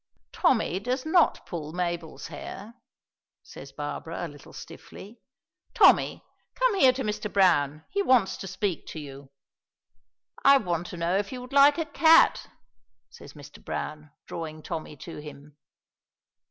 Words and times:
"Tommy 0.31 0.79
does 0.79 1.05
not 1.05 1.45
pull 1.45 1.73
Mabel's 1.73 2.29
hair," 2.29 2.73
says 3.43 3.71
Barbara 3.71 4.25
a 4.25 4.27
little 4.27 4.51
stiffly. 4.51 5.19
"Tommy, 5.75 6.23
come 6.55 6.73
here 6.79 6.91
to 6.93 7.03
Mr. 7.03 7.31
Browne; 7.31 7.83
he 7.91 8.01
wants 8.01 8.35
to 8.37 8.47
speak 8.47 8.87
to 8.87 8.99
you." 8.99 9.29
"I 10.43 10.57
want 10.57 10.87
to 10.87 10.97
know 10.97 11.15
if 11.17 11.31
you 11.31 11.39
would 11.41 11.53
like 11.53 11.77
a 11.77 11.85
cat?" 11.85 12.49
says 13.11 13.33
Mr. 13.33 13.63
Browne, 13.63 14.09
drawing 14.25 14.63
Tommy 14.63 14.97
to 14.97 15.17
him. 15.17 15.55